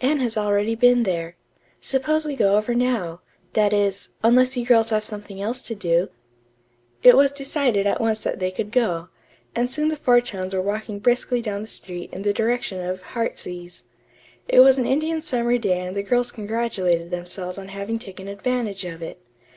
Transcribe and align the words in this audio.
Anne 0.00 0.20
has 0.20 0.38
already 0.38 0.76
been 0.76 1.02
there. 1.02 1.34
Suppose 1.80 2.24
we 2.24 2.36
go 2.36 2.56
over 2.56 2.76
now; 2.76 3.22
that 3.54 3.72
is, 3.72 4.08
unless 4.22 4.56
you 4.56 4.64
girls 4.64 4.90
have 4.90 5.02
something 5.02 5.42
else 5.42 5.62
to 5.62 5.74
do." 5.74 6.10
It 7.02 7.16
was 7.16 7.32
decided 7.32 7.84
at 7.84 8.00
once 8.00 8.22
that 8.22 8.38
they 8.38 8.52
could 8.52 8.70
go, 8.70 9.08
and 9.52 9.68
soon 9.68 9.88
the 9.88 9.96
four 9.96 10.20
chums 10.20 10.54
were 10.54 10.62
walking 10.62 11.00
briskly 11.00 11.42
down 11.42 11.60
the 11.62 11.66
street 11.66 12.12
in 12.12 12.22
the 12.22 12.32
direction 12.32 12.80
of 12.82 13.02
"Heartsease." 13.02 13.82
It 14.46 14.60
was 14.60 14.78
an 14.78 14.86
Indian 14.86 15.22
summer 15.22 15.58
day 15.58 15.80
and 15.80 15.96
the 15.96 16.04
girls 16.04 16.30
congratulated 16.30 17.10
themselves 17.10 17.58
on 17.58 17.66
having 17.66 17.98
taken 17.98 18.28
advantage 18.28 18.84
of 18.84 19.02
it. 19.02 19.18